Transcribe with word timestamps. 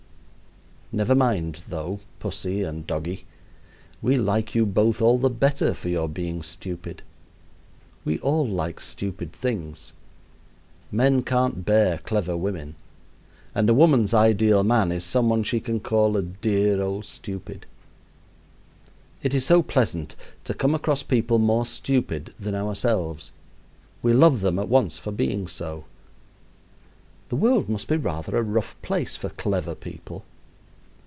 Never 0.93 1.15
mind, 1.15 1.61
though, 1.69 2.01
pussy 2.19 2.63
and 2.63 2.85
doggie, 2.85 3.23
we 4.01 4.17
like 4.17 4.53
you 4.55 4.65
both 4.65 5.01
all 5.01 5.17
the 5.17 5.29
better 5.29 5.73
for 5.73 5.87
your 5.87 6.09
being 6.09 6.43
stupid. 6.43 7.01
We 8.03 8.19
all 8.19 8.45
like 8.45 8.81
stupid 8.81 9.31
things. 9.31 9.93
Men 10.91 11.23
can't 11.23 11.63
bear 11.63 11.99
clever 11.99 12.35
women, 12.35 12.75
and 13.55 13.69
a 13.69 13.73
woman's 13.73 14.13
ideal 14.13 14.65
man 14.65 14.91
is 14.91 15.05
some 15.05 15.29
one 15.29 15.43
she 15.43 15.61
can 15.61 15.79
call 15.79 16.17
a 16.17 16.21
"dear 16.23 16.81
old 16.81 17.05
stupid." 17.05 17.65
It 19.23 19.33
is 19.33 19.45
so 19.45 19.63
pleasant 19.63 20.17
to 20.43 20.53
come 20.53 20.75
across 20.75 21.03
people 21.03 21.39
more 21.39 21.65
stupid 21.65 22.33
than 22.37 22.53
ourselves. 22.53 23.31
We 24.03 24.11
love 24.11 24.41
them 24.41 24.59
at 24.59 24.67
once 24.67 24.97
for 24.97 25.13
being 25.13 25.47
so. 25.47 25.85
The 27.29 27.37
world 27.37 27.69
must 27.69 27.87
be 27.87 27.95
rather 27.95 28.35
a 28.35 28.41
rough 28.43 28.75
place 28.81 29.15
for 29.15 29.29
clever 29.29 29.73
people. 29.73 30.25